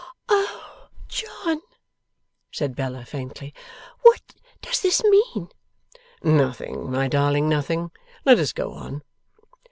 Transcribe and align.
'O 0.29 0.89
John!' 1.07 1.61
said 2.51 2.75
Bella, 2.75 3.05
faintly. 3.05 3.53
'What 4.01 4.33
does 4.59 4.81
this 4.81 5.03
mean?' 5.03 5.49
'Nothing, 6.23 6.89
my 6.89 7.07
darling, 7.07 7.47
nothing. 7.47 7.91
Let 8.25 8.39
us 8.39 8.51
go 8.51 8.71
on. 8.73 9.03